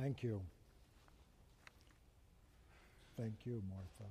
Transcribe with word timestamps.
Thank 0.00 0.22
you. 0.22 0.40
Thank 3.18 3.34
you, 3.44 3.62
Martha. 3.68 4.10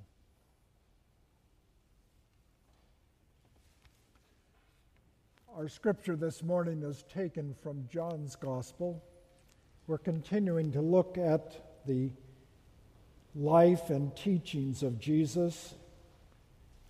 Our 5.58 5.68
scripture 5.68 6.16
this 6.16 6.44
morning 6.44 6.84
is 6.84 7.04
taken 7.12 7.56
from 7.64 7.88
John's 7.92 8.36
Gospel. 8.36 9.04
We're 9.88 9.98
continuing 9.98 10.72
to 10.74 10.82
look 10.82 11.18
at 11.18 11.60
the 11.88 12.12
life 13.34 13.90
and 13.90 14.16
teachings 14.16 14.84
of 14.84 15.00
Jesus. 15.00 15.74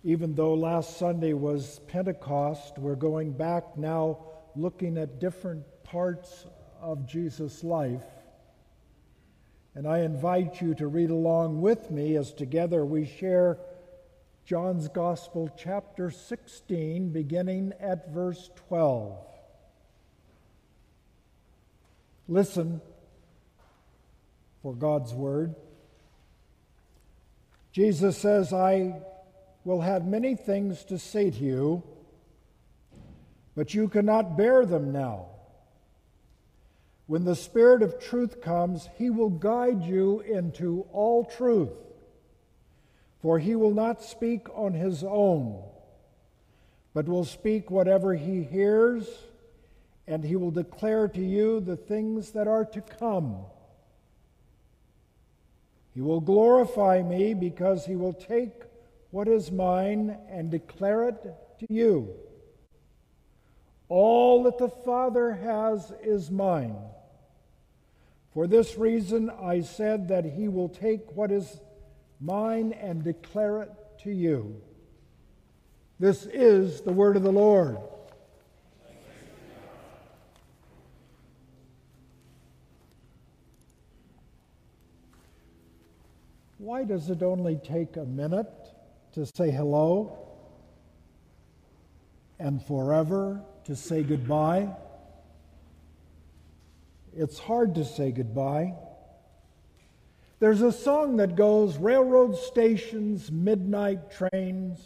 Even 0.04 0.34
though 0.34 0.52
last 0.52 0.98
Sunday 0.98 1.32
was 1.32 1.80
Pentecost, 1.88 2.76
we're 2.76 2.96
going 2.96 3.32
back 3.32 3.78
now 3.78 4.18
looking 4.54 4.98
at 4.98 5.18
different 5.20 5.64
parts 5.84 6.44
of 6.82 7.06
Jesus' 7.06 7.64
life. 7.64 8.04
And 9.74 9.86
I 9.86 10.00
invite 10.00 10.60
you 10.60 10.74
to 10.74 10.88
read 10.88 11.10
along 11.10 11.60
with 11.60 11.90
me 11.90 12.16
as 12.16 12.32
together 12.32 12.84
we 12.84 13.06
share 13.06 13.58
John's 14.44 14.88
Gospel, 14.88 15.48
chapter 15.56 16.10
16, 16.10 17.10
beginning 17.10 17.72
at 17.78 18.12
verse 18.12 18.50
12. 18.68 19.16
Listen 22.26 22.80
for 24.62 24.74
God's 24.74 25.14
word. 25.14 25.54
Jesus 27.72 28.18
says, 28.18 28.52
I 28.52 29.00
will 29.64 29.80
have 29.80 30.04
many 30.04 30.34
things 30.34 30.82
to 30.84 30.98
say 30.98 31.30
to 31.30 31.38
you, 31.38 31.82
but 33.54 33.72
you 33.74 33.88
cannot 33.88 34.36
bear 34.36 34.66
them 34.66 34.90
now. 34.92 35.29
When 37.10 37.24
the 37.24 37.34
Spirit 37.34 37.82
of 37.82 37.98
truth 37.98 38.40
comes, 38.40 38.88
he 38.96 39.10
will 39.10 39.30
guide 39.30 39.82
you 39.82 40.20
into 40.20 40.86
all 40.92 41.24
truth. 41.24 41.72
For 43.20 43.40
he 43.40 43.56
will 43.56 43.74
not 43.74 44.00
speak 44.00 44.46
on 44.54 44.74
his 44.74 45.02
own, 45.02 45.60
but 46.94 47.08
will 47.08 47.24
speak 47.24 47.68
whatever 47.68 48.14
he 48.14 48.44
hears, 48.44 49.08
and 50.06 50.22
he 50.22 50.36
will 50.36 50.52
declare 50.52 51.08
to 51.08 51.20
you 51.20 51.58
the 51.58 51.74
things 51.74 52.30
that 52.30 52.46
are 52.46 52.64
to 52.66 52.80
come. 52.80 53.38
He 55.92 56.00
will 56.00 56.20
glorify 56.20 57.02
me 57.02 57.34
because 57.34 57.84
he 57.84 57.96
will 57.96 58.14
take 58.14 58.52
what 59.10 59.26
is 59.26 59.50
mine 59.50 60.16
and 60.30 60.48
declare 60.48 61.08
it 61.08 61.24
to 61.58 61.66
you. 61.68 62.14
All 63.88 64.44
that 64.44 64.58
the 64.58 64.68
Father 64.68 65.32
has 65.32 65.92
is 66.04 66.30
mine. 66.30 66.76
For 68.32 68.46
this 68.46 68.78
reason 68.78 69.28
I 69.28 69.60
said 69.60 70.08
that 70.08 70.24
he 70.24 70.48
will 70.48 70.68
take 70.68 71.16
what 71.16 71.32
is 71.32 71.60
mine 72.20 72.72
and 72.72 73.02
declare 73.02 73.62
it 73.62 73.70
to 74.04 74.10
you. 74.10 74.60
This 75.98 76.26
is 76.26 76.80
the 76.82 76.92
word 76.92 77.16
of 77.16 77.22
the 77.22 77.32
Lord. 77.32 77.76
Why 86.58 86.84
does 86.84 87.10
it 87.10 87.22
only 87.22 87.56
take 87.56 87.96
a 87.96 88.04
minute 88.04 88.52
to 89.14 89.26
say 89.26 89.50
hello 89.50 90.18
and 92.38 92.62
forever 92.62 93.42
to 93.64 93.74
say 93.74 94.02
goodbye? 94.02 94.68
It's 97.16 97.38
hard 97.38 97.74
to 97.74 97.84
say 97.84 98.12
goodbye. 98.12 98.74
There's 100.38 100.62
a 100.62 100.72
song 100.72 101.16
that 101.18 101.36
goes 101.36 101.76
railroad 101.76 102.36
stations, 102.36 103.30
midnight 103.30 104.10
trains, 104.10 104.80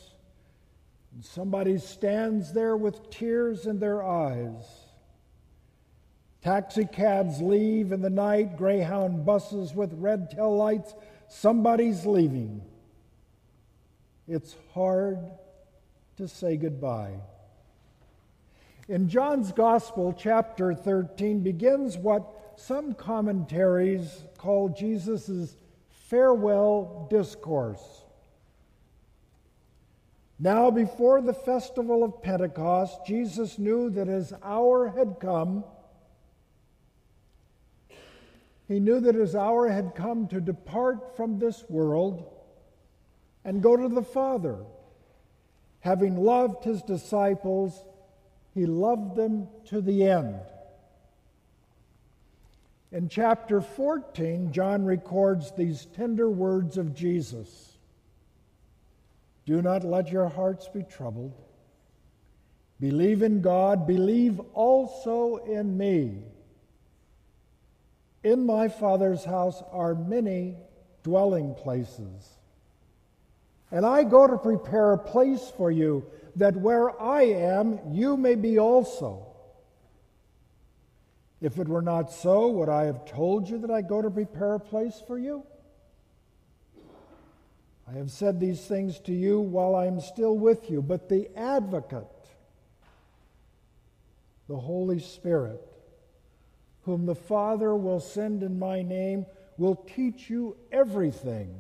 and 1.15 1.25
somebody 1.25 1.79
stands 1.79 2.53
there 2.53 2.77
with 2.77 3.11
tears 3.11 3.67
in 3.67 3.79
their 3.79 4.03
eyes. 4.03 4.65
Taxicabs 6.43 7.41
leave 7.41 7.93
in 7.93 8.03
the 8.03 8.11
night, 8.11 8.57
Greyhound 8.57 9.25
buses 9.25 9.75
with 9.75 9.95
red 9.95 10.31
tail 10.31 10.57
lights. 10.57 10.93
Somebody's 11.29 12.05
leaving. 12.05 12.61
It's 14.27 14.57
hard 14.73 15.19
to 16.17 16.27
say 16.27 16.57
goodbye. 16.57 17.21
In 18.87 19.09
John's 19.09 19.51
Gospel, 19.51 20.15
chapter 20.17 20.75
13, 20.75 21.41
begins 21.41 21.97
what 21.97 22.53
some 22.57 22.93
commentaries 22.93 24.25
call 24.37 24.69
Jesus' 24.69 25.57
farewell 25.89 27.07
discourse. 27.09 28.03
Now, 30.39 30.71
before 30.71 31.23
the 31.23 31.33
festival 31.33 32.05
of 32.05 32.23
Pentecost, 32.23 33.07
Jesus 33.07 33.59
knew 33.59 33.89
that 33.91 34.07
his 34.07 34.35
hour 34.43 34.89
had 34.91 35.17
come. 35.19 35.65
He 38.69 38.81
knew 38.81 39.01
that 39.01 39.15
his 39.15 39.35
hour 39.35 39.69
had 39.69 39.95
come 39.95 40.29
to 40.29 40.43
depart 40.43 41.17
from 41.17 41.39
this 41.39 41.65
world 41.71 42.31
and 43.47 43.63
go 43.63 43.77
to 43.77 43.89
the 43.89 44.03
Father. 44.03 44.59
Having 45.81 46.17
loved 46.17 46.65
his 46.65 46.83
disciples, 46.83 47.83
he 48.55 48.67
loved 48.67 49.17
them 49.17 49.49
to 49.67 49.81
the 49.81 50.05
end. 50.05 50.41
In 52.93 53.09
chapter 53.09 53.61
14, 53.61 54.53
John 54.53 54.85
records 54.85 55.51
these 55.53 55.87
tender 55.87 56.31
words 56.31 56.79
of 56.79 56.95
Jesus 56.95 57.77
Do 59.45 59.61
not 59.61 59.83
let 59.83 60.13
your 60.13 60.29
hearts 60.29 60.69
be 60.69 60.85
troubled. 60.85 61.35
Believe 62.81 63.23
in 63.23 63.41
God, 63.41 63.87
believe 63.87 64.41
also 64.53 65.37
in 65.37 65.77
me. 65.77 66.19
In 68.23 68.47
my 68.47 68.69
Father's 68.69 69.25
house 69.25 69.63
are 69.71 69.95
many 69.95 70.57
dwelling 71.03 71.55
places. 71.55 72.39
And 73.71 73.85
I 73.85 74.05
go 74.05 74.27
to 74.27 74.39
prepare 74.39 74.93
a 74.93 74.99
place 74.99 75.53
for 75.57 75.71
you 75.71 76.05
that 76.37 76.57
where 76.57 77.01
I 77.01 77.23
am, 77.23 77.79
you 77.91 78.17
may 78.17 78.35
be 78.35 78.59
also. 78.59 79.27
If 81.41 81.59
it 81.59 81.69
were 81.69 81.83
not 81.83 82.11
so, 82.11 82.49
would 82.49 82.69
I 82.69 82.85
have 82.85 83.05
told 83.05 83.49
you 83.49 83.59
that 83.59 83.71
I 83.71 83.83
go 83.83 84.01
to 84.01 84.11
prepare 84.11 84.55
a 84.55 84.61
place 84.61 85.03
for 85.07 85.19
you? 85.19 85.45
I 87.87 87.93
have 87.99 88.11
said 88.11 88.41
these 88.41 88.67
things 88.67 88.99
to 89.01 89.13
you 89.13 89.41
while 89.41 89.77
I 89.77 89.87
am 89.87 90.01
still 90.01 90.39
with 90.39 90.71
you, 90.71 90.81
but 90.81 91.09
the 91.09 91.29
advocate, 91.37 92.07
the 94.49 94.57
Holy 94.57 95.01
Spirit, 95.01 95.61
whom 96.85 97.05
the 97.05 97.15
Father 97.15 97.75
will 97.75 98.01
send 98.01 98.43
in 98.43 98.59
my 98.59 98.83
name, 98.83 99.27
will 99.59 99.77
teach 99.77 100.31
you 100.31 100.57
everything 100.73 101.55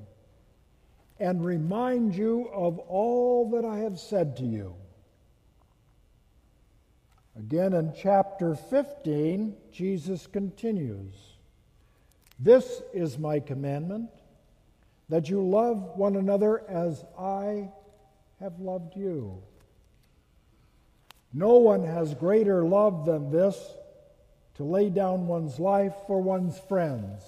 and 1.19 1.45
remind 1.45 2.15
you 2.15 2.49
of 2.53 2.79
all 2.79 3.51
that 3.51 3.65
I 3.65 3.79
have 3.79 3.99
said 3.99 4.37
to 4.39 4.45
you. 4.45 4.75
Again, 7.37 7.73
in 7.73 7.93
chapter 7.97 8.55
15, 8.55 9.57
Jesus 9.73 10.27
continues 10.27 11.15
This 12.39 12.83
is 12.93 13.19
my 13.19 13.41
commandment, 13.41 14.11
that 15.09 15.29
you 15.29 15.43
love 15.43 15.97
one 15.97 16.17
another 16.17 16.63
as 16.69 17.05
I 17.19 17.71
have 18.41 18.59
loved 18.61 18.97
you. 18.97 19.43
No 21.33 21.55
one 21.55 21.85
has 21.85 22.15
greater 22.15 22.65
love 22.65 23.05
than 23.05 23.31
this 23.31 23.59
to 24.55 24.65
lay 24.65 24.88
down 24.88 25.27
one's 25.27 25.59
life 25.59 25.94
for 26.06 26.23
one's 26.23 26.59
friends. 26.59 27.23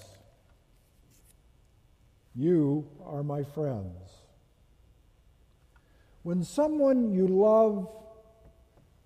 You 2.37 2.87
are 3.03 3.23
my 3.23 3.41
friends. 3.41 4.11
When 6.21 6.43
someone 6.43 7.11
you 7.11 7.27
love 7.27 7.89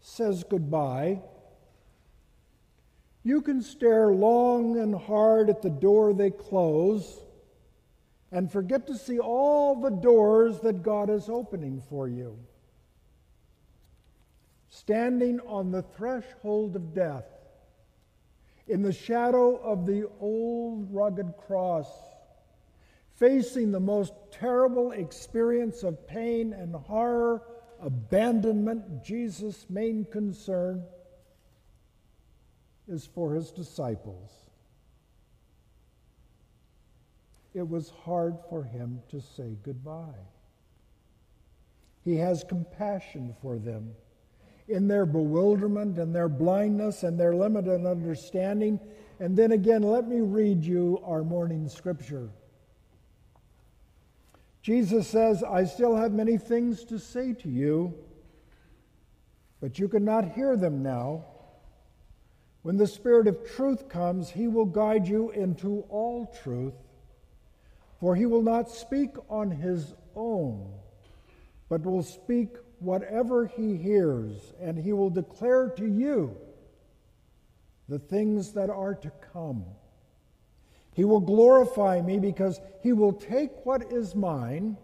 says 0.02 0.44
goodbye, 0.44 1.22
you 3.24 3.42
can 3.42 3.62
stare 3.62 4.12
long 4.12 4.78
and 4.78 4.94
hard 4.94 5.50
at 5.50 5.62
the 5.62 5.70
door 5.70 6.14
they 6.14 6.32
close 6.32 7.20
and 8.34 8.52
forget 8.52 8.86
to 8.88 8.98
see 8.98 9.20
all 9.20 9.80
the 9.80 9.92
doors 9.92 10.60
that 10.62 10.84
God 10.84 11.10
is 11.10 11.30
opening 11.30 11.82
for 11.90 12.10
you. 12.10 12.38
Standing 14.68 15.40
on 15.42 15.72
the 15.72 15.84
threshold 15.84 16.76
of 16.76 16.94
death, 16.94 17.26
in 18.68 18.82
the 18.82 18.94
shadow 18.94 19.56
of 19.58 19.86
the 19.86 20.10
old 20.20 20.94
rugged 20.94 21.34
cross, 21.38 21.88
facing 23.22 23.72
the 23.72 23.80
most 23.80 24.12
terrible 24.32 24.92
experience 24.92 25.84
of 25.84 26.06
pain 26.08 26.52
and 26.52 26.76
horror, 26.76 27.42
abandonment, 27.80 29.02
Jesus' 29.02 29.66
main 29.70 30.04
concern 30.12 30.84
is 32.90 33.06
for 33.06 33.34
his 33.34 33.52
disciples. 33.52 34.42
it 37.54 37.68
was 37.68 37.90
hard 38.06 38.38
for 38.50 38.64
him 38.64 39.02
to 39.10 39.20
say 39.20 39.58
goodbye. 39.64 40.26
He 42.04 42.16
has 42.16 42.44
compassion 42.44 43.36
for 43.42 43.58
them. 43.58 43.92
In 44.68 44.88
their 44.88 45.06
bewilderment 45.06 45.98
and 45.98 46.16
their 46.16 46.30
blindness 46.30 47.04
and 47.04 47.20
their 47.20 47.36
limited 47.36 47.86
understanding. 47.86 48.80
And 49.20 49.36
then 49.36 49.52
again, 49.52 49.84
let 49.84 50.08
me 50.08 50.22
read 50.22 50.64
you 50.64 51.02
our 51.06 51.24
morning 51.24 51.68
scripture. 51.68 52.30
Jesus 54.62 55.08
says, 55.08 55.44
I 55.44 55.64
still 55.64 55.96
have 55.96 56.12
many 56.12 56.38
things 56.38 56.84
to 56.86 57.00
say 57.00 57.34
to 57.34 57.50
you, 57.50 57.96
but 59.60 59.80
you 59.80 59.88
cannot 59.88 60.32
hear 60.32 60.56
them 60.56 60.84
now. 60.84 61.26
When 62.62 62.78
the 62.78 62.86
Spirit 62.86 63.28
of 63.28 63.50
truth 63.56 63.90
comes, 63.90 64.30
he 64.30 64.48
will 64.48 64.66
guide 64.66 65.08
you 65.08 65.32
into 65.32 65.84
all 65.90 66.32
truth, 66.44 66.76
for 68.00 68.16
he 68.16 68.28
will 68.28 68.44
not 68.44 68.70
speak 68.70 69.16
on 69.30 69.50
his 69.50 69.96
own, 70.16 70.72
but 71.70 71.84
will 71.84 72.04
speak 72.04 72.50
whatever 72.78 73.48
he 73.48 73.78
hears, 73.78 74.54
and 74.60 74.78
he 74.78 74.94
will 74.94 75.10
declare 75.10 75.70
to 75.70 75.86
you 75.86 76.36
the 77.90 78.00
things 78.00 78.54
that 78.54 78.70
are 78.70 78.94
to 78.94 79.12
come. 79.34 79.66
He 80.94 81.06
will 81.06 81.22
glorify 81.22 82.02
me 82.02 82.20
because 82.20 82.60
he 82.82 82.94
will 82.94 83.14
take 83.14 83.52
what 83.66 83.92
is 83.92 84.16
mine 84.16 84.78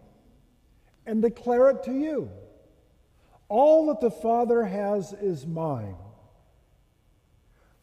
and 1.05 1.21
declare 1.21 1.69
it 1.69 1.83
to 1.83 1.93
you. 1.93 2.29
All 3.49 3.87
that 3.87 4.01
the 4.01 4.11
Father 4.11 4.63
has 4.63 5.13
is 5.13 5.45
mine. 5.45 5.95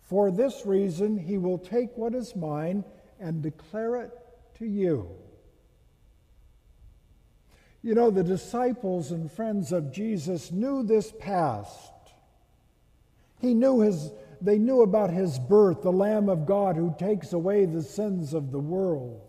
For 0.02 0.30
this 0.30 0.66
reason, 0.66 1.18
he 1.18 1.38
will 1.38 1.58
take 1.58 1.96
what 1.96 2.14
is 2.14 2.36
mine 2.36 2.84
and 3.18 3.42
declare 3.42 3.96
it 4.02 4.10
to 4.58 4.66
you. 4.66 5.08
You 7.82 7.94
know, 7.94 8.10
the 8.10 8.22
disciples 8.22 9.10
and 9.10 9.30
friends 9.30 9.72
of 9.72 9.92
Jesus 9.92 10.50
knew 10.50 10.82
this 10.82 11.12
past. 11.18 11.92
He 13.40 13.52
knew 13.52 13.80
his 13.80 14.10
they 14.44 14.58
knew 14.58 14.82
about 14.82 15.10
his 15.10 15.38
birth, 15.38 15.82
the 15.82 15.92
Lamb 15.92 16.28
of 16.28 16.44
God 16.44 16.76
who 16.76 16.94
takes 16.98 17.32
away 17.32 17.64
the 17.64 17.82
sins 17.82 18.34
of 18.34 18.52
the 18.52 18.58
world. 18.58 19.22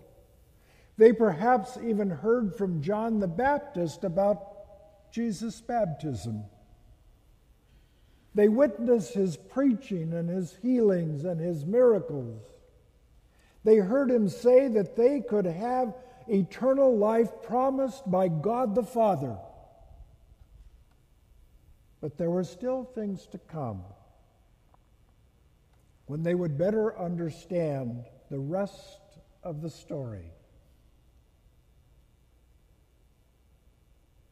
They 0.97 1.13
perhaps 1.13 1.77
even 1.83 2.09
heard 2.09 2.55
from 2.55 2.81
John 2.81 3.19
the 3.19 3.27
Baptist 3.27 4.03
about 4.03 5.11
Jesus' 5.11 5.61
baptism. 5.61 6.43
They 8.33 8.49
witnessed 8.49 9.13
his 9.13 9.37
preaching 9.37 10.13
and 10.13 10.29
his 10.29 10.57
healings 10.61 11.23
and 11.23 11.39
his 11.39 11.65
miracles. 11.65 12.41
They 13.63 13.77
heard 13.77 14.11
him 14.11 14.27
say 14.27 14.67
that 14.67 14.97
they 14.97 15.21
could 15.21 15.45
have 15.45 15.95
eternal 16.27 16.97
life 16.97 17.29
promised 17.41 18.09
by 18.11 18.27
God 18.27 18.75
the 18.75 18.83
Father. 18.83 19.37
But 22.01 22.17
there 22.17 22.29
were 22.29 22.43
still 22.43 22.83
things 22.83 23.25
to 23.27 23.37
come 23.37 23.83
when 26.05 26.23
they 26.23 26.35
would 26.35 26.57
better 26.57 26.97
understand 26.99 28.05
the 28.29 28.39
rest 28.39 28.99
of 29.43 29.61
the 29.61 29.69
story. 29.69 30.31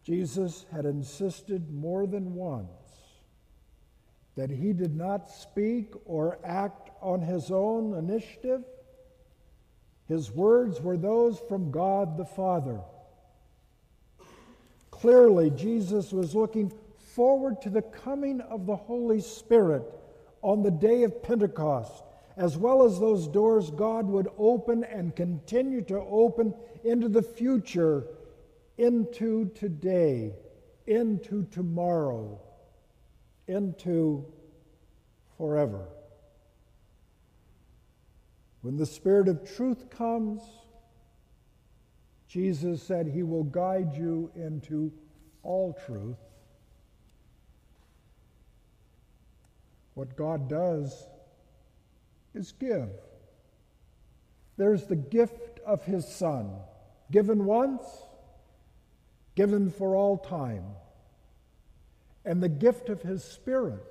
Jesus 0.03 0.65
had 0.71 0.85
insisted 0.85 1.71
more 1.71 2.05
than 2.05 2.35
once 2.35 2.69
that 4.35 4.49
he 4.49 4.73
did 4.73 4.95
not 4.95 5.29
speak 5.29 5.93
or 6.05 6.39
act 6.43 6.89
on 7.01 7.21
his 7.21 7.51
own 7.51 7.93
initiative. 7.93 8.63
His 10.07 10.31
words 10.31 10.81
were 10.81 10.97
those 10.97 11.39
from 11.47 11.71
God 11.71 12.17
the 12.17 12.25
Father. 12.25 12.81
Clearly, 14.91 15.49
Jesus 15.51 16.11
was 16.11 16.35
looking 16.35 16.71
forward 17.15 17.61
to 17.61 17.69
the 17.69 17.81
coming 17.81 18.41
of 18.41 18.65
the 18.65 18.75
Holy 18.75 19.21
Spirit 19.21 19.83
on 20.43 20.61
the 20.61 20.71
day 20.71 21.03
of 21.03 21.23
Pentecost, 21.23 22.03
as 22.37 22.57
well 22.57 22.83
as 22.83 22.99
those 22.99 23.27
doors 23.27 23.71
God 23.71 24.05
would 24.07 24.27
open 24.37 24.83
and 24.83 25.15
continue 25.15 25.81
to 25.83 25.99
open 25.99 26.53
into 26.83 27.07
the 27.09 27.23
future, 27.23 28.05
into 28.77 29.49
today, 29.55 30.33
into 30.85 31.45
tomorrow, 31.45 32.39
into 33.47 34.25
forever. 35.37 35.87
When 38.61 38.77
the 38.77 38.85
Spirit 38.85 39.27
of 39.27 39.49
truth 39.55 39.89
comes, 39.89 40.41
Jesus 42.27 42.81
said 42.81 43.07
he 43.07 43.23
will 43.23 43.43
guide 43.43 43.95
you 43.95 44.31
into 44.35 44.91
all 45.43 45.77
truth. 45.85 46.17
What 49.93 50.15
God 50.15 50.49
does 50.49 51.07
is 52.33 52.51
give. 52.53 52.89
There's 54.57 54.85
the 54.85 54.95
gift 54.95 55.59
of 55.65 55.83
His 55.83 56.07
Son, 56.07 56.51
given 57.11 57.45
once, 57.45 57.83
given 59.35 59.69
for 59.71 59.95
all 59.95 60.17
time, 60.17 60.65
and 62.25 62.41
the 62.41 62.49
gift 62.49 62.89
of 62.89 63.01
His 63.01 63.23
Spirit 63.23 63.83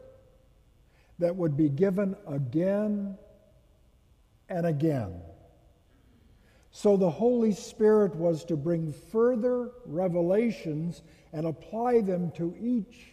that 1.18 1.36
would 1.36 1.56
be 1.56 1.68
given 1.68 2.16
again 2.26 3.16
and 4.48 4.66
again. 4.66 5.20
So 6.70 6.96
the 6.96 7.10
Holy 7.10 7.52
Spirit 7.52 8.16
was 8.16 8.44
to 8.46 8.56
bring 8.56 8.92
further 8.92 9.70
revelations 9.84 11.02
and 11.32 11.46
apply 11.46 12.00
them 12.00 12.30
to 12.32 12.56
each 12.58 13.12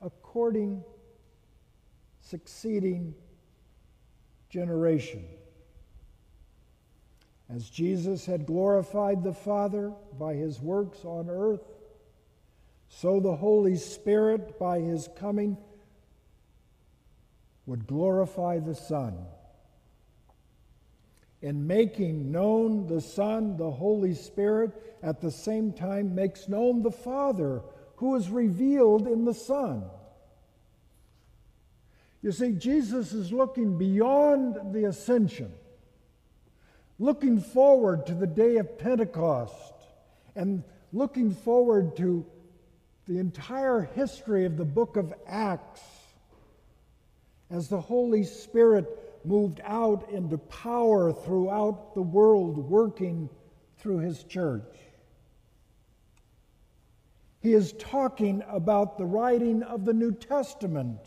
according 0.00 0.82
succeeding 2.28 3.14
generation. 4.48 5.24
As 7.48 7.70
Jesus 7.70 8.26
had 8.26 8.46
glorified 8.46 9.22
the 9.22 9.32
Father 9.32 9.92
by 10.18 10.34
his 10.34 10.60
works 10.60 11.04
on 11.04 11.30
earth, 11.30 11.62
so 12.88 13.20
the 13.20 13.36
Holy 13.36 13.76
Spirit 13.76 14.58
by 14.58 14.80
his 14.80 15.08
coming 15.16 15.56
would 17.66 17.86
glorify 17.86 18.58
the 18.58 18.74
Son. 18.74 19.16
In 21.42 21.66
making 21.66 22.32
known 22.32 22.86
the 22.86 23.00
Son, 23.00 23.56
the 23.56 23.70
Holy 23.70 24.14
Spirit 24.14 24.98
at 25.02 25.20
the 25.20 25.30
same 25.30 25.72
time 25.72 26.14
makes 26.14 26.48
known 26.48 26.82
the 26.82 26.90
Father, 26.90 27.62
who 27.96 28.16
is 28.16 28.28
revealed 28.30 29.06
in 29.06 29.24
the 29.24 29.34
Son. 29.34 29.84
You 32.26 32.32
see, 32.32 32.50
Jesus 32.50 33.12
is 33.12 33.32
looking 33.32 33.78
beyond 33.78 34.74
the 34.74 34.86
ascension, 34.86 35.52
looking 36.98 37.40
forward 37.40 38.04
to 38.06 38.14
the 38.14 38.26
day 38.26 38.56
of 38.56 38.80
Pentecost, 38.80 39.74
and 40.34 40.64
looking 40.92 41.32
forward 41.32 41.96
to 41.98 42.26
the 43.06 43.20
entire 43.20 43.82
history 43.94 44.44
of 44.44 44.56
the 44.56 44.64
book 44.64 44.96
of 44.96 45.14
Acts 45.28 45.82
as 47.48 47.68
the 47.68 47.80
Holy 47.80 48.24
Spirit 48.24 48.88
moved 49.24 49.60
out 49.62 50.10
into 50.10 50.36
power 50.36 51.12
throughout 51.12 51.94
the 51.94 52.02
world, 52.02 52.58
working 52.58 53.30
through 53.78 53.98
his 53.98 54.24
church. 54.24 54.74
He 57.38 57.52
is 57.52 57.72
talking 57.74 58.42
about 58.48 58.98
the 58.98 59.06
writing 59.06 59.62
of 59.62 59.84
the 59.84 59.94
New 59.94 60.10
Testament 60.10 60.98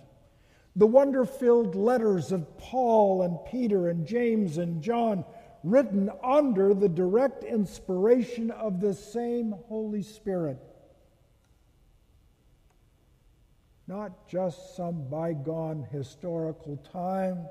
the 0.80 0.88
wonder 0.88 1.26
filled 1.26 1.76
letters 1.76 2.32
of 2.32 2.58
Paul 2.58 3.24
and 3.24 3.38
Peter 3.52 3.90
and 3.90 4.08
James 4.08 4.58
and 4.58 4.82
John, 4.82 5.26
written 5.62 6.10
under 6.24 6.74
the 6.74 6.88
direct 6.88 7.44
inspiration 7.44 8.50
of 8.50 8.80
the 8.80 8.94
same 8.94 9.54
Holy 9.68 10.02
Spirit. 10.02 10.58
Not 13.88 14.30
just 14.30 14.78
some 14.78 15.10
bygone 15.10 15.86
historical 15.92 16.78
time, 16.94 17.46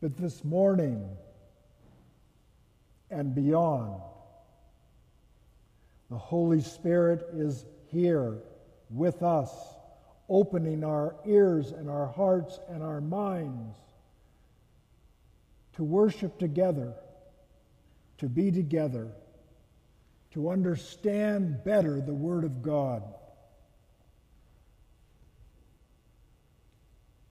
but 0.00 0.16
this 0.16 0.42
morning 0.42 1.06
and 3.10 3.34
beyond. 3.34 4.00
The 6.08 6.16
Holy 6.16 6.62
Spirit 6.62 7.28
is 7.34 7.66
here 7.88 8.38
with 8.88 9.22
us 9.22 9.50
opening 10.28 10.84
our 10.84 11.16
ears 11.26 11.72
and 11.72 11.88
our 11.88 12.06
hearts 12.06 12.58
and 12.68 12.82
our 12.82 13.00
minds 13.00 13.76
to 15.74 15.84
worship 15.84 16.38
together, 16.38 16.94
to 18.18 18.28
be 18.28 18.50
together, 18.50 19.08
to 20.32 20.50
understand 20.50 21.62
better 21.64 22.00
the 22.00 22.14
Word 22.14 22.44
of 22.44 22.62
God. 22.62 23.02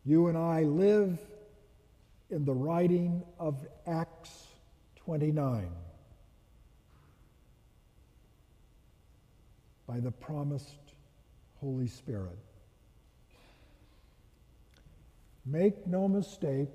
You 0.06 0.28
and 0.28 0.38
I 0.38 0.64
live 0.64 1.18
in 2.30 2.46
the 2.46 2.54
writing 2.54 3.24
of 3.40 3.66
Acts 3.88 4.48
29. 5.06 5.70
By 9.88 10.00
the 10.00 10.12
promised 10.12 10.96
Holy 11.60 11.88
Spirit. 11.88 12.38
Make 15.46 15.86
no 15.86 16.08
mistake, 16.08 16.70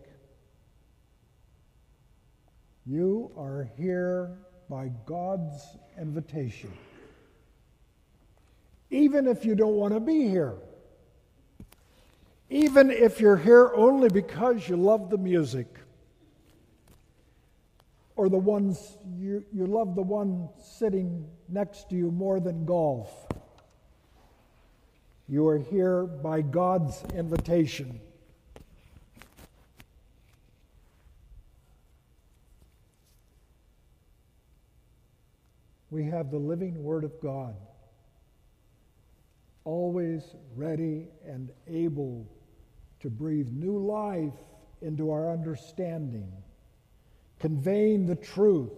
you 2.85 3.31
are 3.37 3.71
here 3.77 4.39
by 4.69 4.91
God's 5.07 5.77
invitation. 5.99 6.73
Even 8.91 9.27
if 9.27 9.45
you 9.45 9.55
don't 9.55 9.75
want 9.75 9.95
to 9.95 10.01
be 10.01 10.29
here. 10.29 10.57
Even 12.51 12.91
if 12.91 13.21
you're 13.21 13.37
here 13.37 13.73
only 13.75 14.09
because 14.09 14.69
you 14.69 14.77
love 14.77 15.11
the 15.11 15.19
music. 15.19 15.67
Or 18.17 18.29
the 18.29 18.39
ones 18.39 18.99
you, 19.19 19.45
you 19.53 19.67
love 19.67 19.95
the 19.95 20.03
one 20.03 20.49
sitting 20.63 21.27
next 21.49 21.89
to 21.91 21.97
you 21.97 22.11
more 22.11 22.41
than 22.41 22.65
golf. 22.65 23.11
You 25.29 25.47
are 25.47 25.59
here 25.59 26.05
by 26.05 26.41
God's 26.41 27.03
invitation. 27.15 28.01
We 35.99 36.05
have 36.05 36.31
the 36.31 36.39
living 36.39 36.81
Word 36.85 37.03
of 37.03 37.21
God, 37.21 37.57
always 39.65 40.23
ready 40.55 41.09
and 41.27 41.51
able 41.67 42.25
to 43.01 43.11
breathe 43.11 43.49
new 43.51 43.77
life 43.79 44.39
into 44.81 45.11
our 45.11 45.33
understanding, 45.33 46.33
conveying 47.41 48.07
the 48.07 48.15
truth 48.15 48.71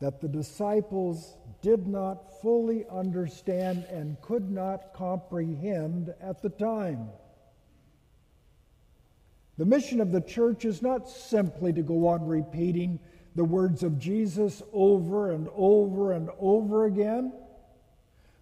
that 0.00 0.20
the 0.20 0.26
disciples 0.26 1.36
did 1.62 1.86
not 1.86 2.42
fully 2.42 2.84
understand 2.90 3.84
and 3.84 4.20
could 4.20 4.50
not 4.50 4.92
comprehend 4.94 6.12
at 6.20 6.42
the 6.42 6.50
time. 6.50 7.10
The 9.56 9.66
mission 9.66 10.00
of 10.00 10.10
the 10.10 10.20
church 10.20 10.64
is 10.64 10.82
not 10.82 11.08
simply 11.08 11.72
to 11.74 11.82
go 11.82 12.08
on 12.08 12.26
repeating 12.26 12.98
the 13.38 13.44
words 13.44 13.84
of 13.84 14.00
Jesus 14.00 14.64
over 14.72 15.30
and 15.30 15.48
over 15.54 16.12
and 16.12 16.28
over 16.40 16.86
again. 16.86 17.32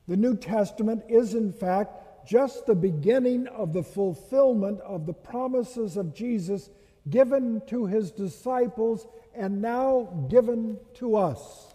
The 0.08 0.16
New 0.16 0.38
Testament 0.38 1.04
is, 1.06 1.34
in 1.34 1.52
fact, 1.52 2.26
just 2.26 2.64
the 2.64 2.74
beginning 2.74 3.46
of 3.48 3.74
the 3.74 3.82
fulfillment 3.82 4.80
of 4.80 5.04
the 5.04 5.12
promises 5.12 5.98
of 5.98 6.14
Jesus 6.14 6.70
given 7.10 7.60
to 7.66 7.84
his 7.84 8.10
disciples 8.10 9.06
and 9.34 9.60
now 9.60 10.26
given 10.30 10.78
to 10.94 11.16
us. 11.16 11.68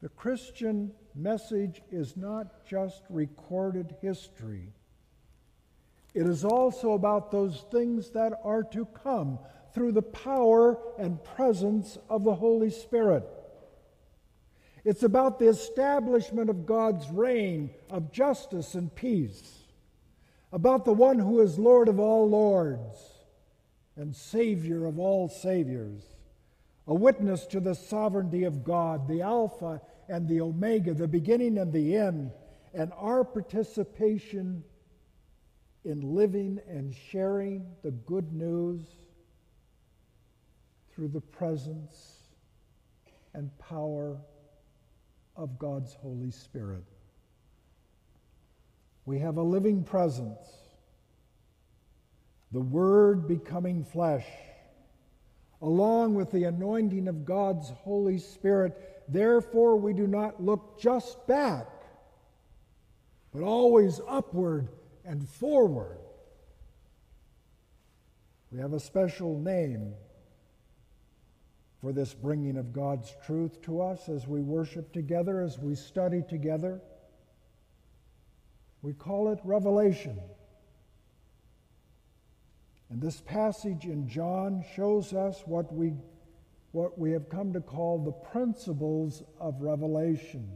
The 0.00 0.08
Christian 0.08 0.92
message 1.14 1.82
is 1.90 2.16
not 2.16 2.64
just 2.64 3.02
recorded 3.10 3.96
history. 4.00 4.72
It 6.14 6.26
is 6.26 6.44
also 6.44 6.92
about 6.92 7.30
those 7.30 7.64
things 7.70 8.10
that 8.10 8.32
are 8.44 8.62
to 8.64 8.84
come 8.86 9.38
through 9.72 9.92
the 9.92 10.02
power 10.02 10.78
and 10.98 11.22
presence 11.24 11.96
of 12.10 12.24
the 12.24 12.34
Holy 12.34 12.70
Spirit. 12.70 13.24
It's 14.84 15.02
about 15.04 15.38
the 15.38 15.48
establishment 15.48 16.50
of 16.50 16.66
God's 16.66 17.08
reign 17.10 17.70
of 17.88 18.12
justice 18.12 18.74
and 18.74 18.94
peace, 18.94 19.60
about 20.52 20.84
the 20.84 20.92
one 20.92 21.18
who 21.18 21.40
is 21.40 21.58
Lord 21.58 21.88
of 21.88 21.98
all 21.98 22.28
lords 22.28 22.98
and 23.96 24.14
Savior 24.14 24.84
of 24.86 24.98
all 24.98 25.28
Saviors, 25.28 26.02
a 26.86 26.94
witness 26.94 27.46
to 27.46 27.60
the 27.60 27.74
sovereignty 27.74 28.44
of 28.44 28.64
God, 28.64 29.06
the 29.08 29.22
Alpha 29.22 29.80
and 30.08 30.28
the 30.28 30.40
Omega, 30.40 30.92
the 30.92 31.08
beginning 31.08 31.58
and 31.58 31.72
the 31.72 31.96
end, 31.96 32.32
and 32.74 32.92
our 32.96 33.24
participation 33.24 34.64
in 35.84 36.14
living 36.14 36.60
and 36.68 36.94
sharing 37.10 37.66
the 37.82 37.90
good 37.90 38.32
news 38.32 38.80
through 40.94 41.08
the 41.08 41.20
presence 41.20 42.18
and 43.34 43.50
power 43.58 44.16
of 45.36 45.58
God's 45.58 45.94
Holy 45.94 46.30
Spirit. 46.30 46.84
We 49.04 49.18
have 49.18 49.36
a 49.36 49.42
living 49.42 49.82
presence, 49.82 50.46
the 52.52 52.60
Word 52.60 53.26
becoming 53.26 53.84
flesh, 53.84 54.26
along 55.60 56.14
with 56.14 56.30
the 56.30 56.44
anointing 56.44 57.08
of 57.08 57.24
God's 57.24 57.70
Holy 57.70 58.18
Spirit. 58.18 59.04
Therefore, 59.08 59.76
we 59.76 59.92
do 59.92 60.06
not 60.06 60.40
look 60.40 60.78
just 60.80 61.26
back, 61.26 61.66
but 63.32 63.42
always 63.42 64.00
upward 64.06 64.68
and 65.04 65.28
forward. 65.28 65.98
We 68.50 68.58
have 68.58 68.72
a 68.72 68.80
special 68.80 69.38
name 69.38 69.94
for 71.80 71.92
this 71.92 72.14
bringing 72.14 72.56
of 72.56 72.72
God's 72.72 73.12
truth 73.26 73.60
to 73.62 73.80
us 73.80 74.08
as 74.08 74.28
we 74.28 74.40
worship 74.40 74.92
together, 74.92 75.40
as 75.40 75.58
we 75.58 75.74
study 75.74 76.22
together. 76.28 76.80
We 78.82 78.92
call 78.92 79.32
it 79.32 79.40
revelation. 79.42 80.18
And 82.90 83.00
this 83.00 83.20
passage 83.22 83.86
in 83.86 84.06
John 84.06 84.64
shows 84.76 85.12
us 85.12 85.42
what 85.46 85.72
we, 85.72 85.94
what 86.72 86.98
we 86.98 87.10
have 87.12 87.28
come 87.28 87.52
to 87.54 87.60
call 87.60 87.98
the 87.98 88.12
principles 88.12 89.22
of 89.40 89.60
revelation. 89.60 90.46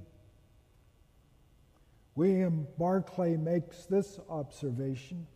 William 2.16 2.66
Barclay 2.78 3.36
makes 3.36 3.84
this 3.84 4.18
observation 4.28 5.26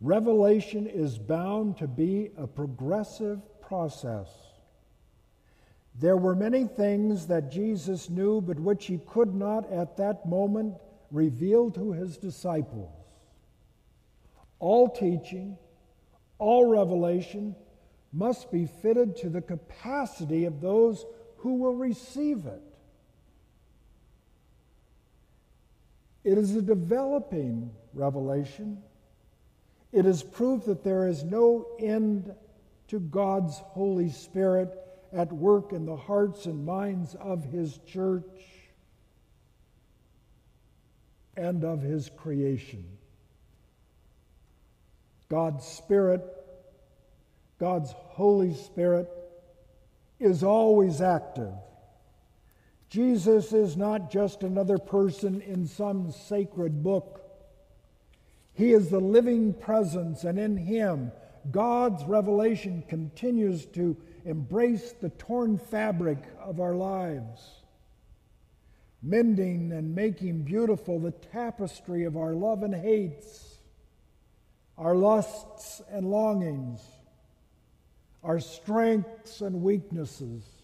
Revelation 0.00 0.86
is 0.86 1.18
bound 1.18 1.76
to 1.76 1.86
be 1.86 2.30
a 2.38 2.46
progressive 2.46 3.40
process. 3.60 4.28
There 5.98 6.16
were 6.16 6.34
many 6.34 6.64
things 6.64 7.26
that 7.26 7.50
Jesus 7.50 8.08
knew, 8.08 8.40
but 8.40 8.58
which 8.58 8.86
he 8.86 8.98
could 9.06 9.34
not 9.34 9.70
at 9.70 9.98
that 9.98 10.24
moment 10.26 10.76
reveal 11.10 11.70
to 11.72 11.92
his 11.92 12.16
disciples. 12.16 12.90
All 14.58 14.88
teaching, 14.88 15.58
all 16.38 16.64
revelation 16.64 17.54
must 18.12 18.50
be 18.50 18.66
fitted 18.66 19.16
to 19.18 19.28
the 19.28 19.42
capacity 19.42 20.46
of 20.46 20.62
those 20.62 21.04
who 21.38 21.56
will 21.56 21.74
receive 21.74 22.46
it. 22.46 22.69
It 26.24 26.36
is 26.36 26.54
a 26.54 26.62
developing 26.62 27.70
revelation. 27.94 28.82
It 29.92 30.06
is 30.06 30.22
proof 30.22 30.66
that 30.66 30.84
there 30.84 31.08
is 31.08 31.24
no 31.24 31.66
end 31.78 32.34
to 32.88 33.00
God's 33.00 33.56
Holy 33.58 34.10
Spirit 34.10 34.76
at 35.12 35.32
work 35.32 35.72
in 35.72 35.86
the 35.86 35.96
hearts 35.96 36.46
and 36.46 36.64
minds 36.64 37.14
of 37.14 37.44
His 37.44 37.78
church 37.86 38.24
and 41.36 41.64
of 41.64 41.80
His 41.80 42.10
creation. 42.16 42.84
God's 45.28 45.64
Spirit, 45.64 46.22
God's 47.58 47.92
Holy 47.92 48.54
Spirit, 48.54 49.08
is 50.18 50.42
always 50.42 51.00
active 51.00 51.54
Jesus 52.90 53.52
is 53.52 53.76
not 53.76 54.10
just 54.10 54.42
another 54.42 54.76
person 54.76 55.40
in 55.42 55.64
some 55.68 56.10
sacred 56.10 56.82
book. 56.82 57.22
He 58.52 58.72
is 58.72 58.90
the 58.90 58.98
living 58.98 59.54
presence, 59.54 60.24
and 60.24 60.40
in 60.40 60.56
Him, 60.56 61.12
God's 61.52 62.04
revelation 62.04 62.82
continues 62.88 63.64
to 63.66 63.96
embrace 64.24 64.92
the 65.00 65.10
torn 65.10 65.56
fabric 65.56 66.18
of 66.40 66.58
our 66.58 66.74
lives, 66.74 67.62
mending 69.02 69.70
and 69.70 69.94
making 69.94 70.42
beautiful 70.42 70.98
the 70.98 71.12
tapestry 71.12 72.04
of 72.04 72.16
our 72.16 72.34
love 72.34 72.64
and 72.64 72.74
hates, 72.74 73.60
our 74.76 74.96
lusts 74.96 75.80
and 75.90 76.10
longings, 76.10 76.80
our 78.24 78.40
strengths 78.40 79.42
and 79.42 79.62
weaknesses 79.62 80.59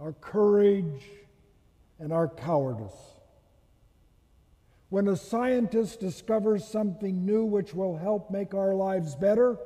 our 0.00 0.12
courage, 0.12 1.04
and 1.98 2.12
our 2.12 2.28
cowardice. 2.28 3.16
When 4.90 5.08
a 5.08 5.16
scientist 5.16 6.00
discovers 6.00 6.66
something 6.66 7.26
new 7.26 7.44
which 7.44 7.74
will 7.74 7.96
help 7.96 8.30
make 8.30 8.54
our 8.54 8.74
lives 8.74 9.16
better, 9.16 9.58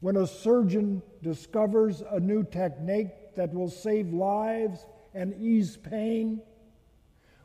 when 0.00 0.16
a 0.16 0.26
surgeon 0.26 1.02
discovers 1.22 2.02
a 2.10 2.18
new 2.18 2.42
technique 2.44 3.34
that 3.36 3.52
will 3.52 3.70
save 3.70 4.12
lives 4.12 4.86
and 5.14 5.34
ease 5.40 5.76
pain, 5.76 6.40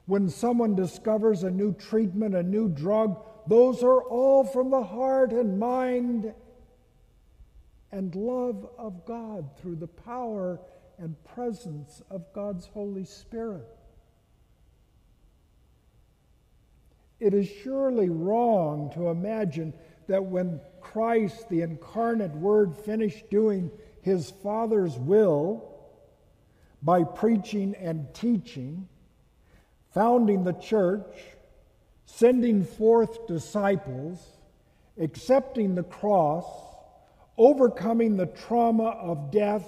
when 0.05 0.29
someone 0.29 0.75
discovers 0.75 1.43
a 1.43 1.51
new 1.51 1.73
treatment, 1.73 2.35
a 2.35 2.43
new 2.43 2.69
drug 2.69 3.17
those 3.47 3.83
are 3.83 4.03
all 4.03 4.43
from 4.43 4.69
the 4.69 4.83
heart 4.83 5.31
and 5.31 5.59
mind 5.59 6.33
and 7.91 8.15
love 8.15 8.69
of 8.77 9.05
God 9.05 9.49
through 9.57 9.75
the 9.75 9.87
power 9.87 10.59
and 11.01 11.15
presence 11.25 12.01
of 12.11 12.31
God's 12.31 12.67
Holy 12.67 13.05
Spirit. 13.05 13.67
It 17.19 17.33
is 17.33 17.49
surely 17.63 18.09
wrong 18.09 18.91
to 18.93 19.09
imagine 19.09 19.73
that 20.07 20.23
when 20.23 20.61
Christ, 20.79 21.49
the 21.49 21.61
incarnate 21.61 22.31
Word, 22.31 22.75
finished 22.75 23.29
doing 23.31 23.71
his 24.01 24.31
Father's 24.43 24.97
will 24.97 25.63
by 26.83 27.03
preaching 27.03 27.75
and 27.75 28.13
teaching, 28.13 28.87
founding 29.93 30.43
the 30.43 30.53
church, 30.53 31.15
sending 32.05 32.63
forth 32.63 33.25
disciples, 33.27 34.23
accepting 34.99 35.73
the 35.75 35.83
cross, 35.83 36.45
overcoming 37.37 38.17
the 38.17 38.27
trauma 38.27 38.89
of 38.89 39.31
death, 39.31 39.65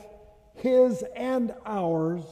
his 0.63 1.03
and 1.13 1.53
ours, 1.65 2.23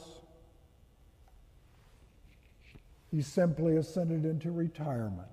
he 3.10 3.20
simply 3.20 3.76
ascended 3.76 4.24
into 4.24 4.50
retirement. 4.50 5.28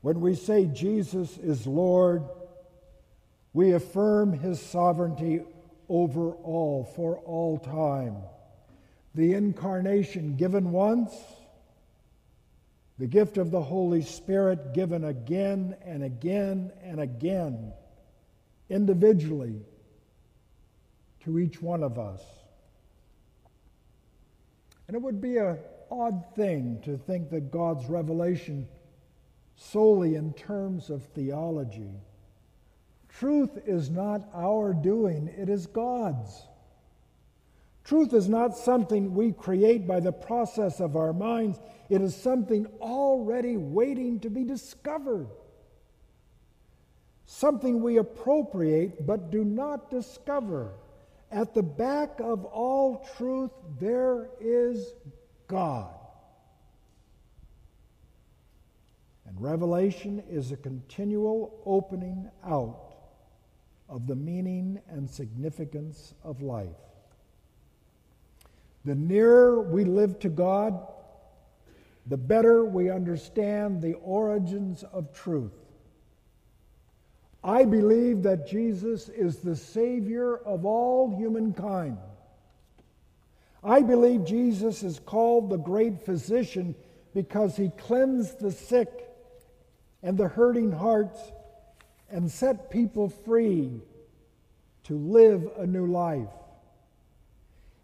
When 0.00 0.20
we 0.20 0.36
say 0.36 0.66
Jesus 0.66 1.38
is 1.38 1.66
Lord, 1.66 2.22
we 3.52 3.72
affirm 3.72 4.32
his 4.32 4.60
sovereignty 4.60 5.42
over 5.88 6.30
all 6.30 6.84
for 6.94 7.16
all 7.18 7.58
time. 7.58 8.18
The 9.16 9.34
incarnation 9.34 10.36
given 10.36 10.70
once, 10.70 11.12
the 12.96 13.08
gift 13.08 13.38
of 13.38 13.50
the 13.50 13.62
Holy 13.62 14.02
Spirit 14.02 14.72
given 14.72 15.02
again 15.02 15.74
and 15.84 16.04
again 16.04 16.70
and 16.84 17.00
again, 17.00 17.72
individually 18.70 19.62
to 21.26 21.40
each 21.40 21.60
one 21.60 21.82
of 21.82 21.98
us. 21.98 22.22
And 24.86 24.96
it 24.96 25.02
would 25.02 25.20
be 25.20 25.36
an 25.38 25.58
odd 25.90 26.24
thing 26.36 26.80
to 26.84 26.96
think 26.96 27.30
that 27.30 27.50
God's 27.50 27.86
revelation 27.86 28.66
solely 29.56 30.14
in 30.14 30.32
terms 30.34 30.88
of 30.88 31.04
theology. 31.06 31.90
Truth 33.08 33.58
is 33.66 33.90
not 33.90 34.28
our 34.34 34.72
doing, 34.72 35.28
it 35.36 35.48
is 35.48 35.66
God's. 35.66 36.42
Truth 37.82 38.14
is 38.14 38.28
not 38.28 38.56
something 38.56 39.12
we 39.12 39.32
create 39.32 39.86
by 39.86 39.98
the 39.98 40.12
process 40.12 40.80
of 40.80 40.94
our 40.94 41.12
minds, 41.12 41.58
it 41.90 42.02
is 42.02 42.14
something 42.14 42.66
already 42.80 43.56
waiting 43.56 44.20
to 44.20 44.30
be 44.30 44.44
discovered. 44.44 45.26
Something 47.24 47.82
we 47.82 47.96
appropriate 47.96 49.04
but 49.04 49.32
do 49.32 49.42
not 49.44 49.90
discover. 49.90 50.70
At 51.30 51.54
the 51.54 51.62
back 51.62 52.20
of 52.20 52.44
all 52.44 53.06
truth, 53.16 53.50
there 53.80 54.28
is 54.40 54.94
God. 55.48 55.94
And 59.26 59.40
revelation 59.40 60.22
is 60.30 60.52
a 60.52 60.56
continual 60.56 61.60
opening 61.66 62.30
out 62.44 62.94
of 63.88 64.06
the 64.06 64.14
meaning 64.14 64.80
and 64.88 65.10
significance 65.10 66.14
of 66.22 66.42
life. 66.42 66.68
The 68.84 68.94
nearer 68.94 69.62
we 69.62 69.84
live 69.84 70.20
to 70.20 70.28
God, 70.28 70.86
the 72.06 72.16
better 72.16 72.64
we 72.64 72.88
understand 72.88 73.82
the 73.82 73.94
origins 73.94 74.84
of 74.84 75.12
truth. 75.12 75.65
I 77.46 77.64
believe 77.64 78.24
that 78.24 78.48
Jesus 78.48 79.08
is 79.08 79.36
the 79.36 79.54
Savior 79.54 80.36
of 80.38 80.66
all 80.66 81.16
humankind. 81.16 81.96
I 83.62 83.82
believe 83.82 84.24
Jesus 84.24 84.82
is 84.82 84.98
called 84.98 85.48
the 85.48 85.56
great 85.56 86.04
physician 86.04 86.74
because 87.14 87.56
he 87.56 87.68
cleansed 87.78 88.40
the 88.40 88.50
sick 88.50 88.90
and 90.02 90.18
the 90.18 90.26
hurting 90.26 90.72
hearts 90.72 91.20
and 92.10 92.28
set 92.28 92.68
people 92.68 93.10
free 93.10 93.80
to 94.82 94.98
live 94.98 95.48
a 95.56 95.68
new 95.68 95.86
life. 95.86 96.28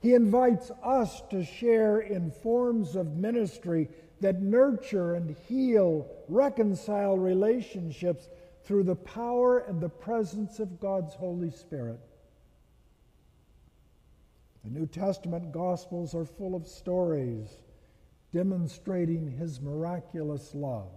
He 0.00 0.14
invites 0.14 0.72
us 0.82 1.22
to 1.30 1.44
share 1.44 2.00
in 2.00 2.32
forms 2.32 2.96
of 2.96 3.14
ministry 3.14 3.88
that 4.22 4.42
nurture 4.42 5.14
and 5.14 5.36
heal, 5.48 6.08
reconcile 6.28 7.16
relationships 7.16 8.28
through 8.64 8.84
the 8.84 8.96
power 8.96 9.58
and 9.58 9.80
the 9.80 9.88
presence 9.88 10.58
of 10.58 10.80
God's 10.80 11.14
Holy 11.14 11.50
Spirit. 11.50 12.00
The 14.64 14.70
New 14.70 14.86
Testament 14.86 15.50
Gospels 15.52 16.14
are 16.14 16.24
full 16.24 16.54
of 16.54 16.66
stories 16.66 17.48
demonstrating 18.32 19.30
his 19.30 19.60
miraculous 19.60 20.54
love. 20.54 20.88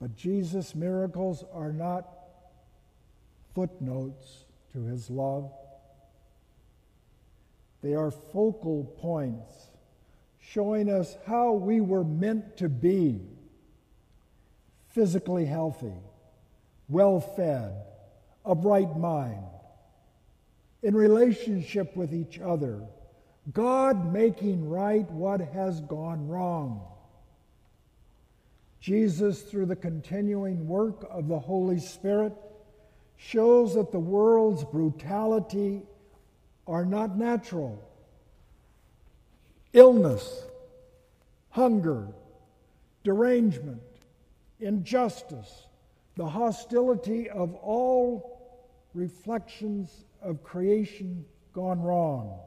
But 0.00 0.16
Jesus' 0.16 0.74
miracles 0.74 1.44
are 1.52 1.72
not 1.72 2.06
footnotes 3.54 4.44
to 4.72 4.84
his 4.84 5.10
love. 5.10 5.50
They 7.82 7.94
are 7.94 8.10
focal 8.10 8.84
points 9.00 9.70
showing 10.38 10.88
us 10.88 11.16
how 11.26 11.52
we 11.52 11.80
were 11.80 12.04
meant 12.04 12.56
to 12.58 12.68
be 12.68 13.20
physically 14.88 15.44
healthy, 15.44 15.94
well 16.88 17.20
fed, 17.20 17.72
of 18.44 18.64
right 18.64 18.96
mind, 18.96 19.44
in 20.82 20.94
relationship 20.94 21.96
with 21.96 22.14
each 22.14 22.38
other, 22.38 22.80
God 23.52 24.12
making 24.12 24.68
right 24.68 25.10
what 25.10 25.40
has 25.40 25.80
gone 25.82 26.28
wrong. 26.28 26.82
Jesus, 28.80 29.42
through 29.42 29.66
the 29.66 29.76
continuing 29.76 30.66
work 30.68 31.06
of 31.10 31.28
the 31.28 31.38
Holy 31.38 31.80
Spirit, 31.80 32.32
shows 33.16 33.74
that 33.74 33.90
the 33.90 33.98
world's 33.98 34.64
brutality 34.64 35.82
are 36.66 36.84
not 36.84 37.18
natural. 37.18 37.82
Illness, 39.72 40.44
hunger, 41.50 42.08
derangement, 43.02 43.82
injustice, 44.60 45.66
the 46.16 46.26
hostility 46.26 47.30
of 47.30 47.54
all 47.54 48.38
reflections 48.94 50.04
of 50.20 50.42
creation 50.42 51.24
gone 51.52 51.80
wrong. 51.80 52.40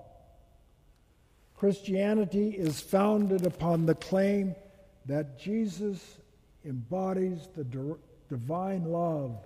Christianity 1.56 2.50
is 2.50 2.82
founded 2.82 3.46
upon 3.46 3.86
the 3.86 3.96
claim 3.96 4.56
that 5.06 5.40
Jesus 5.40 6.18
embodies 6.66 7.48
the 7.56 7.66
divine 8.30 8.86
love 8.86 9.38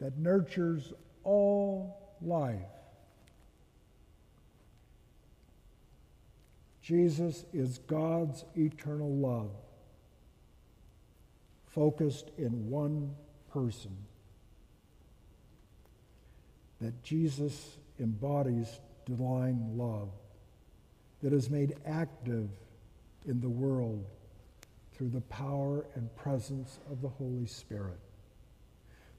that 0.00 0.18
nurtures 0.18 0.92
all 1.24 2.16
life. 2.22 2.58
Jesus 6.82 7.44
is 7.52 7.78
God's 7.78 8.44
eternal 8.56 9.14
love, 9.14 9.52
focused 11.74 12.30
in 12.38 12.70
one 12.70 13.14
person. 13.52 13.96
That 16.80 17.02
Jesus 17.02 17.76
embodies 17.98 18.80
divine 19.06 19.76
love 19.76 20.08
that 21.22 21.32
is 21.32 21.50
made 21.50 21.76
active 21.86 22.48
in 23.26 23.40
the 23.40 23.48
world 23.48 24.04
through 24.94 25.10
the 25.10 25.20
power 25.22 25.84
and 25.94 26.14
presence 26.16 26.78
of 26.90 27.02
the 27.02 27.08
Holy 27.08 27.46
Spirit. 27.46 27.98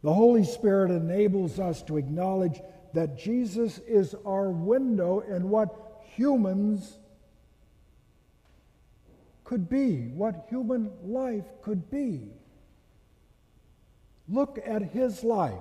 The 0.03 0.13
Holy 0.13 0.43
Spirit 0.43 0.91
enables 0.91 1.59
us 1.59 1.83
to 1.83 1.97
acknowledge 1.97 2.59
that 2.93 3.17
Jesus 3.17 3.77
is 3.79 4.15
our 4.25 4.49
window 4.49 5.19
in 5.19 5.49
what 5.49 6.01
humans 6.15 6.97
could 9.43 9.69
be, 9.69 10.07
what 10.07 10.47
human 10.49 10.91
life 11.03 11.45
could 11.61 11.89
be. 11.91 12.29
Look 14.31 14.59
at 14.65 14.81
his 14.81 15.23
life. 15.25 15.59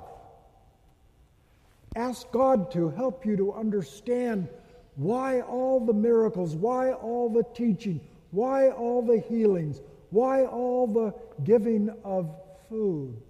Ask 1.96 2.30
God 2.30 2.70
to 2.72 2.88
help 2.90 3.26
you 3.26 3.37
to 3.37 3.52
understand 3.52 4.48
why 4.94 5.40
all 5.40 5.85
the 5.85 5.92
miracles, 5.92 6.54
why 6.54 6.92
all 6.92 7.28
the 7.28 7.42
teaching, 7.52 8.00
why 8.30 8.70
all 8.70 9.02
the 9.02 9.18
healings, 9.18 9.80
why 10.11 10.44
all 10.44 10.87
the 10.87 11.14
giving 11.42 11.90
of 12.04 12.33
food? 12.68 13.20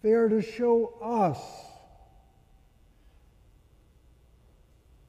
They 0.00 0.12
are 0.12 0.30
to 0.30 0.40
show 0.40 0.94
us 1.02 1.38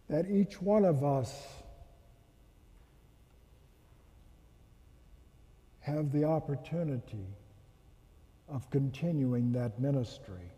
that 0.10 0.30
each 0.30 0.62
one 0.62 0.84
of 0.84 1.04
us 1.04 1.34
have 5.80 6.12
the 6.12 6.26
opportunity 6.26 7.26
of 8.50 8.70
continuing 8.70 9.52
that 9.54 9.80
ministry. 9.80 10.52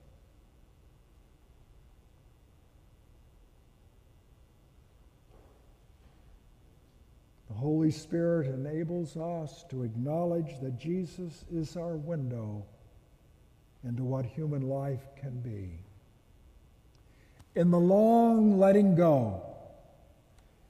The 7.50 7.56
Holy 7.56 7.92
Spirit 7.92 8.48
enables 8.48 9.18
us 9.18 9.66
to 9.70 9.84
acknowledge 9.84 10.60
that 10.62 10.78
Jesus 10.80 11.46
is 11.52 11.76
our 11.76 11.98
window 11.98 12.64
into 13.84 14.04
what 14.04 14.26
human 14.26 14.62
life 14.62 15.08
can 15.20 15.40
be. 15.40 15.80
In 17.56 17.72
the 17.72 17.80
long 17.80 18.60
letting 18.60 18.96
go, 18.96 19.42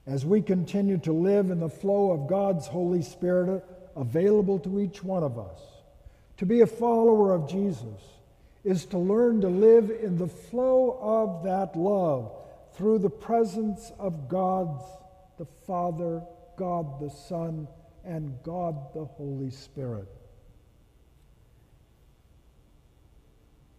as 0.06 0.24
we 0.24 0.40
continue 0.40 0.96
to 0.98 1.12
live 1.12 1.50
in 1.50 1.60
the 1.60 1.68
flow 1.68 2.12
of 2.12 2.26
God's 2.26 2.66
Holy 2.66 3.02
Spirit 3.02 3.62
available 3.94 4.58
to 4.60 4.80
each 4.80 5.04
one 5.04 5.22
of 5.22 5.38
us, 5.38 5.60
to 6.40 6.46
be 6.46 6.62
a 6.62 6.66
follower 6.66 7.34
of 7.34 7.46
Jesus 7.46 8.00
is 8.64 8.86
to 8.86 8.96
learn 8.96 9.42
to 9.42 9.48
live 9.48 9.90
in 9.90 10.16
the 10.16 10.26
flow 10.26 10.98
of 10.98 11.44
that 11.44 11.76
love 11.76 12.32
through 12.72 12.98
the 12.98 13.10
presence 13.10 13.92
of 13.98 14.26
God 14.26 14.82
the 15.36 15.44
Father, 15.66 16.22
God 16.56 16.98
the 16.98 17.10
Son, 17.10 17.68
and 18.06 18.42
God 18.42 18.94
the 18.94 19.04
Holy 19.04 19.50
Spirit. 19.50 20.08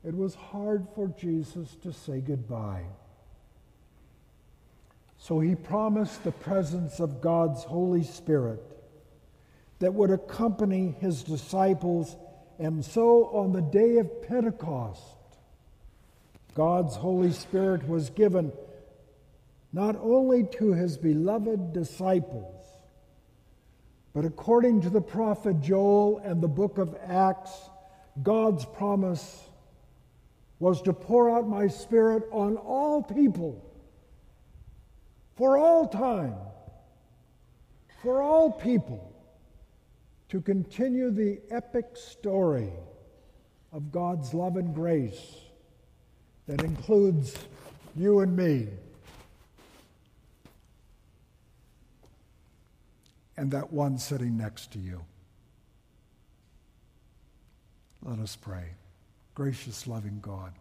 It 0.03 0.15
was 0.15 0.35
hard 0.35 0.85
for 0.93 1.07
Jesus 1.19 1.75
to 1.81 1.91
say 1.91 2.21
goodbye. 2.21 2.85
So 5.17 5.39
he 5.39 5.55
promised 5.55 6.23
the 6.23 6.31
presence 6.31 6.99
of 6.99 7.21
God's 7.21 7.63
Holy 7.63 8.03
Spirit 8.03 8.61
that 9.79 9.95
would 9.95 10.11
accompany 10.11 10.95
his 10.99 11.23
disciples. 11.23 12.15
And 12.61 12.85
so 12.85 13.25
on 13.33 13.53
the 13.53 13.61
day 13.61 13.97
of 13.97 14.21
Pentecost, 14.21 15.01
God's 16.53 16.95
Holy 16.95 17.31
Spirit 17.31 17.89
was 17.89 18.11
given 18.11 18.51
not 19.73 19.95
only 19.95 20.43
to 20.59 20.73
his 20.73 20.95
beloved 20.95 21.73
disciples, 21.73 22.63
but 24.13 24.25
according 24.25 24.81
to 24.81 24.91
the 24.91 25.01
prophet 25.01 25.59
Joel 25.59 26.19
and 26.19 26.39
the 26.39 26.47
book 26.47 26.77
of 26.77 26.95
Acts, 27.03 27.49
God's 28.21 28.63
promise 28.63 29.43
was 30.59 30.83
to 30.83 30.93
pour 30.93 31.35
out 31.35 31.47
my 31.47 31.67
spirit 31.67 32.21
on 32.31 32.57
all 32.57 33.01
people 33.01 33.65
for 35.35 35.57
all 35.57 35.87
time, 35.87 36.35
for 38.03 38.21
all 38.21 38.51
people, 38.51 39.10
to 40.31 40.39
continue 40.39 41.11
the 41.11 41.41
epic 41.51 41.85
story 41.93 42.71
of 43.73 43.91
God's 43.91 44.33
love 44.33 44.55
and 44.55 44.73
grace 44.73 45.35
that 46.47 46.63
includes 46.63 47.37
you 47.97 48.21
and 48.21 48.33
me. 48.33 48.69
And 53.35 53.51
that 53.51 53.73
one 53.73 53.97
sitting 53.97 54.37
next 54.37 54.71
to 54.71 54.79
you. 54.79 55.03
Let 58.01 58.19
us 58.19 58.37
pray. 58.37 58.69
Gracious, 59.35 59.85
loving 59.85 60.19
God, 60.21 60.53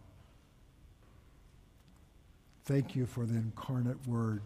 thank 2.65 2.93
you 2.93 3.05
for 3.05 3.25
the 3.25 3.35
incarnate 3.35 4.05
Word. 4.05 4.41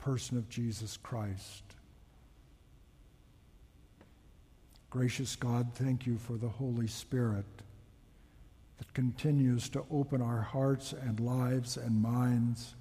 Person 0.00 0.38
of 0.38 0.48
Jesus 0.48 0.96
Christ. 0.96 1.62
Gracious 4.88 5.36
God, 5.36 5.72
thank 5.74 6.06
you 6.06 6.18
for 6.18 6.32
the 6.32 6.48
Holy 6.48 6.88
Spirit 6.88 7.44
that 8.78 8.92
continues 8.94 9.68
to 9.68 9.84
open 9.90 10.22
our 10.22 10.40
hearts 10.40 10.92
and 10.92 11.20
lives 11.20 11.76
and 11.76 12.00
minds 12.00 12.74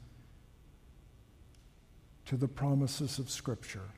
to 2.25 2.37
the 2.37 2.47
promises 2.47 3.19
of 3.19 3.29
Scripture. 3.29 3.89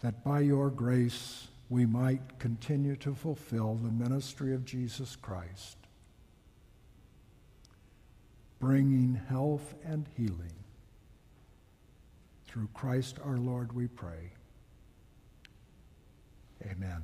That 0.00 0.22
by 0.22 0.40
your 0.40 0.70
grace 0.70 1.48
we 1.70 1.86
might 1.86 2.38
continue 2.38 2.94
to 2.96 3.14
fulfill 3.14 3.76
the 3.76 3.90
ministry 3.90 4.54
of 4.54 4.64
Jesus 4.64 5.16
Christ 5.16 5.83
bringing 8.64 9.20
health 9.28 9.74
and 9.84 10.06
healing. 10.16 10.54
Through 12.46 12.68
Christ 12.72 13.18
our 13.22 13.36
Lord, 13.36 13.74
we 13.74 13.88
pray. 13.88 14.32
Amen. 16.64 17.02